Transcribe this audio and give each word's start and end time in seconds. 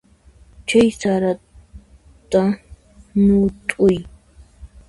Chay 0.67 0.87
sarata 0.99 2.41
ñut'uy. 3.23 3.95